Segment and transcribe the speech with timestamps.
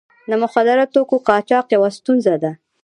[0.29, 2.51] د مخدره توکو قاچاق یوه ستونزه ده.